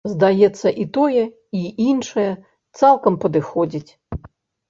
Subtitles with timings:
[0.09, 1.25] Здаецца, і тое,
[1.59, 1.59] і
[1.91, 2.25] іншае
[2.81, 3.91] цалкам падыходзіць.